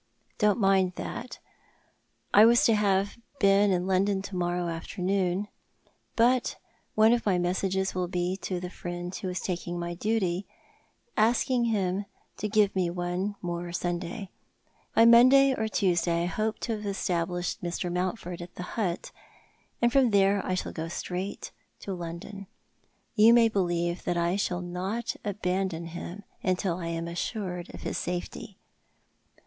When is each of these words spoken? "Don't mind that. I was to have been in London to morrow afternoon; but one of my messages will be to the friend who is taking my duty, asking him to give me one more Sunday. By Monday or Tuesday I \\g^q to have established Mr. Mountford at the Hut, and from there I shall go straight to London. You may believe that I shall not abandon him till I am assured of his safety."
"Don't 0.39 0.59
mind 0.59 0.93
that. 0.95 1.37
I 2.33 2.43
was 2.43 2.65
to 2.65 2.73
have 2.73 3.19
been 3.39 3.69
in 3.69 3.85
London 3.85 4.23
to 4.23 4.35
morrow 4.35 4.67
afternoon; 4.67 5.47
but 6.15 6.55
one 6.95 7.13
of 7.13 7.23
my 7.23 7.37
messages 7.37 7.93
will 7.93 8.07
be 8.07 8.35
to 8.37 8.59
the 8.59 8.71
friend 8.71 9.13
who 9.13 9.29
is 9.29 9.39
taking 9.41 9.77
my 9.77 9.93
duty, 9.93 10.47
asking 11.15 11.65
him 11.65 12.07
to 12.37 12.49
give 12.49 12.75
me 12.75 12.89
one 12.89 13.35
more 13.43 13.71
Sunday. 13.71 14.29
By 14.95 15.05
Monday 15.05 15.53
or 15.53 15.67
Tuesday 15.67 16.23
I 16.23 16.27
\\g^q 16.29 16.57
to 16.61 16.71
have 16.77 16.85
established 16.87 17.61
Mr. 17.61 17.93
Mountford 17.93 18.41
at 18.41 18.55
the 18.55 18.63
Hut, 18.73 19.11
and 19.83 19.91
from 19.93 20.09
there 20.09 20.43
I 20.43 20.55
shall 20.55 20.73
go 20.73 20.87
straight 20.87 21.51
to 21.81 21.93
London. 21.93 22.47
You 23.13 23.35
may 23.35 23.49
believe 23.49 24.03
that 24.05 24.17
I 24.17 24.35
shall 24.35 24.61
not 24.61 25.15
abandon 25.23 25.85
him 25.85 26.23
till 26.57 26.77
I 26.77 26.87
am 26.87 27.07
assured 27.07 27.71
of 27.75 27.83
his 27.83 27.99
safety." 27.99 28.57